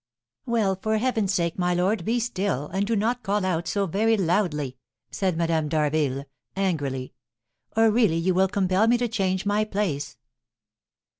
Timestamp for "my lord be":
1.59-2.19